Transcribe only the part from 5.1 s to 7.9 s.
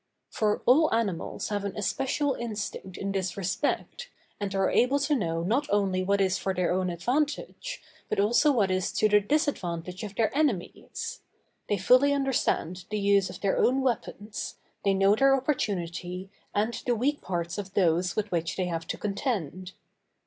know not only what is for their own advantage,